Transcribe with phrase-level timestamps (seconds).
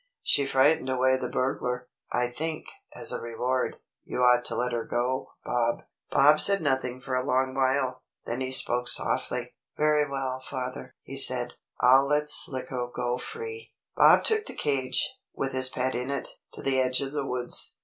[0.23, 1.87] "She frightened away the burglar.
[2.11, 2.65] I think,
[2.95, 7.21] as a reward, you ought to let her go, Bob." Bob said nothing for a
[7.23, 8.01] long while.
[8.25, 9.53] Then he spoke softly.
[9.77, 11.49] "Very well, father," he said.
[11.81, 16.63] "I'll let Slicko go free!" Bob took the cage, with his pet in it, to
[16.63, 17.75] the edge of the woods.